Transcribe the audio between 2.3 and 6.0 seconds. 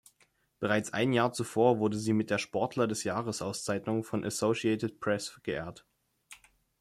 der Sportler-des-Jahres-Auszeichnung von Associated Press geehrt.